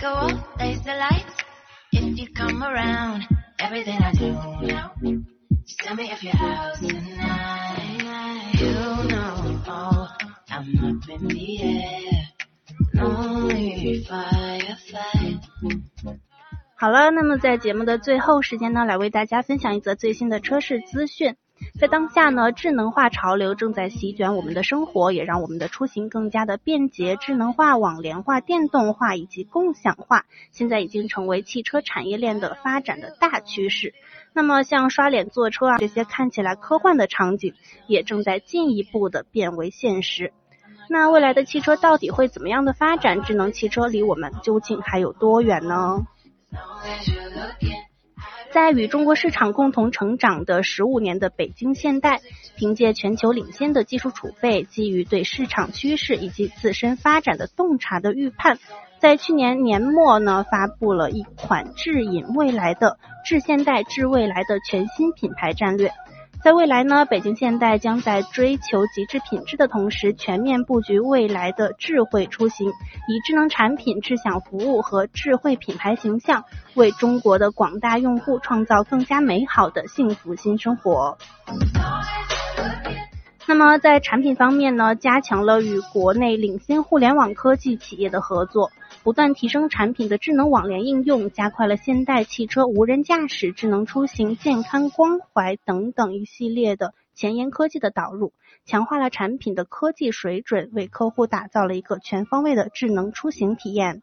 [0.00, 1.34] go off, face the lights.
[1.92, 3.26] If you come around,
[3.58, 4.32] everything I do
[4.66, 4.92] now.
[5.64, 8.54] Just tell me if you're out tonight.
[8.54, 8.72] You
[9.08, 10.08] know, oh,
[10.50, 12.28] I'm up in the air.
[12.94, 15.40] Lonely firefight.
[16.76, 21.34] 好了，那么在节目的最后时间呢，来为大家分享一则最新的车市资讯。
[21.78, 27.14] 在当下呢，智能化潮流正在席卷我们的生活，也让我们的出行更加的便捷。
[27.14, 33.94] 智能化、网联化、电动化以及共享化，现在已经成为汽车产业链的发展的大趋势。
[34.32, 37.54] 那么，像刷脸坐车啊这些看起来科幻的场景，
[37.86, 40.32] 也正在进一步的变为现实。
[40.90, 43.22] 那未来的汽车到底会怎么样的发展？
[43.22, 46.00] 智能汽车离我们究竟还有多远呢？
[48.50, 52.20] 在与中国市场共同成长的十五年的北京现代，
[52.56, 58.58] 凭借全球领先的技术储备，基于对市场趋势以及自身发展的洞察的预判，
[59.00, 65.92] 在去年年末呢，发布了一款智引未来的智现代智未来的全新品牌战略。
[66.44, 81.18] 在未来呢，北京现代将在追求极致品质的同时，全面布局未来的智慧出行，以智能产品、智享服务和智慧品牌形象，为中国的广大用户创造更加美好的幸福新生活。
[83.46, 88.70] 那么在产品方面呢，加强了与国内领先互联网科技企业的合作，
[89.04, 98.32] 不断提升产品的智能网联应用，加快了现代汽车无人驾驶、智能出行、健康关怀等等一系列的前沿科技的导入，
[98.66, 104.02] 强化了产品的科技水准，为客户打造了一个全方位的智能出行体验。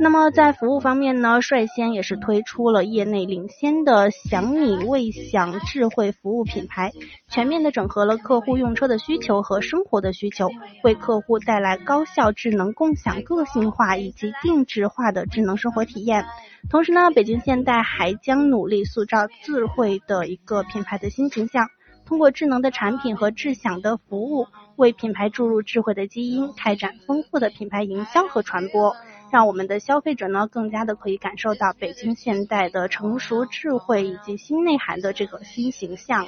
[0.00, 6.92] 那么在服务方面呢，率先也是推出了业内领先的想你未享智慧服务品牌，
[7.28, 10.50] 全面的整合了客户用车的需求和生活的需求，
[10.82, 16.24] 为客户带来高效、智能、共享、个性化以及定制化的智能生活体验。
[16.68, 21.68] 同时呢，北京现代还将努力塑造智慧的一个品牌的新形象，
[22.04, 28.96] 通过智能的产品和智享的服务，为品牌注入智慧的基因，开展丰富的品牌营销和传播。
[29.30, 36.26] 让我们的消费者呢更加的可以感受到北京现代的成熟智慧以及新内涵的这个新形象，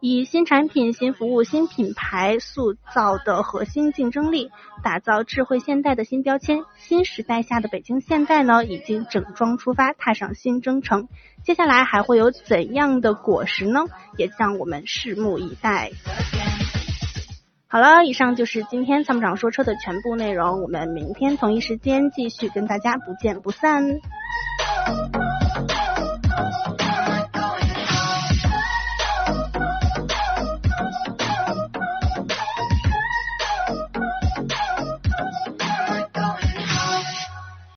[0.00, 4.50] 以新产品、新服务、新品牌塑造的核心竞争力，
[4.82, 6.64] 打造智慧现代的新标签。
[6.78, 11.08] 新时代下的北京现代呢，已经整装出发，踏上新征程。
[11.44, 13.84] 接下来还会有怎样的果实呢？
[14.16, 15.90] 也让我们拭目以待。
[17.72, 20.60] 好了，以上就是今天参谋长说车的全部内容。
[20.60, 24.00] 我们明天同一时间继续跟大家不见不散。